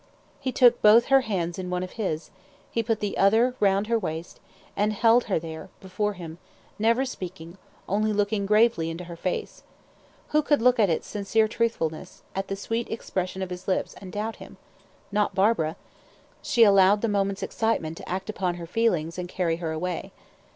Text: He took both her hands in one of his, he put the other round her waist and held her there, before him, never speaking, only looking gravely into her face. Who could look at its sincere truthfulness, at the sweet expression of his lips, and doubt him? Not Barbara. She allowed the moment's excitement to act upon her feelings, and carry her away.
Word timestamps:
He 0.39 0.51
took 0.51 0.81
both 0.81 1.05
her 1.13 1.21
hands 1.21 1.59
in 1.59 1.69
one 1.69 1.83
of 1.83 1.91
his, 1.91 2.31
he 2.71 2.81
put 2.81 3.01
the 3.01 3.19
other 3.19 3.53
round 3.59 3.85
her 3.85 3.99
waist 3.99 4.39
and 4.75 4.93
held 4.93 5.25
her 5.25 5.37
there, 5.37 5.69
before 5.79 6.13
him, 6.13 6.39
never 6.79 7.05
speaking, 7.05 7.59
only 7.87 8.11
looking 8.11 8.47
gravely 8.47 8.89
into 8.89 9.03
her 9.03 9.15
face. 9.15 9.61
Who 10.29 10.41
could 10.41 10.59
look 10.59 10.79
at 10.79 10.89
its 10.89 11.05
sincere 11.05 11.47
truthfulness, 11.47 12.23
at 12.33 12.47
the 12.47 12.55
sweet 12.55 12.89
expression 12.89 13.43
of 13.43 13.51
his 13.51 13.67
lips, 13.67 13.93
and 14.01 14.11
doubt 14.11 14.37
him? 14.37 14.57
Not 15.11 15.35
Barbara. 15.35 15.75
She 16.41 16.63
allowed 16.63 17.01
the 17.01 17.07
moment's 17.07 17.43
excitement 17.43 17.95
to 17.97 18.09
act 18.09 18.27
upon 18.27 18.55
her 18.55 18.65
feelings, 18.65 19.19
and 19.19 19.29
carry 19.29 19.57
her 19.57 19.71
away. 19.71 20.11